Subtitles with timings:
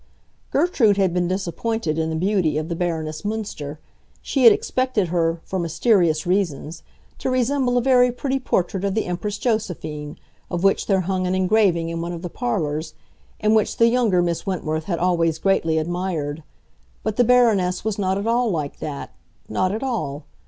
[0.49, 3.77] Gertrude had been disappointed in the beauty of the Baroness Münster;
[4.19, 6.81] she had expected her, for mysterious reasons,
[7.19, 10.17] to resemble a very pretty portrait of the Empress Josephine,
[10.49, 12.95] of which there hung an engraving in one of the parlors,
[13.39, 16.41] and which the younger Miss Wentworth had always greatly admired.
[17.03, 20.25] But the Baroness was not at all like that—not at all.